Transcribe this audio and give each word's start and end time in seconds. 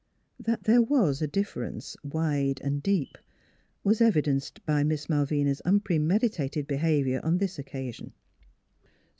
That 0.39 0.63
there 0.63 0.81
was 0.81 1.21
a 1.21 1.27
difference, 1.27 1.95
wide 2.03 2.59
and 2.63 2.81
deep, 2.81 3.19
was 3.83 4.01
evidenced 4.01 4.65
by 4.65 4.83
Miss 4.83 5.07
Malvina's 5.07 5.61
unpremeditated 5.61 6.65
behavior 6.65 7.21
on 7.23 7.37
this 7.37 7.59
occasion. 7.59 8.11